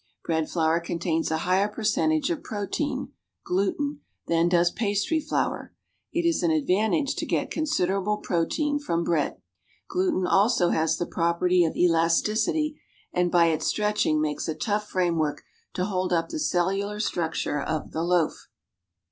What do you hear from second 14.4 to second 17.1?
a tough framework to hold up the cellular